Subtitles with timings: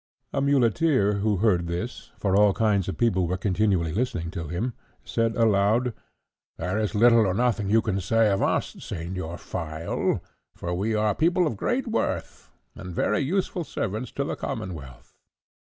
[0.33, 4.73] A muleteer who heard this, for all kinds of people were continually listening to him,
[5.05, 5.93] said aloud,
[6.57, 10.23] "There is little or nothing that you can say of us, Señor Phial,
[10.55, 15.13] for we are people of great worth, and very useful servants to the commonwealth."